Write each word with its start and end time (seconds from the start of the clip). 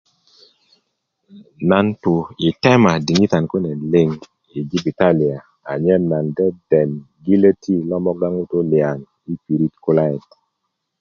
nan 1.69 1.87
tu 2.01 2.15
i 2.47 2.49
tema 2.63 2.91
diŋitan 3.07 3.43
kune 3.51 3.71
liŋ 3.91 4.09
i 4.55 4.57
jibitalia 4.69 5.37
anyen 5.71 6.01
nan 6.11 6.25
deden 6.37 6.89
gilöti 7.23 7.75
lo 7.89 7.97
moga 8.05 8.27
ŋutu 8.35 8.57
liyan 8.71 8.99
i 9.31 9.33
pirit 9.43 9.73
kulayet 9.83 10.27